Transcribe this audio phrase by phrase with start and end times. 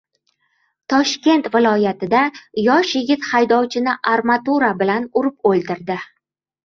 [0.93, 2.21] Toshkent viloyatida
[2.69, 5.99] yosh yigit haydovchini armatura bilan urib o‘ldirdi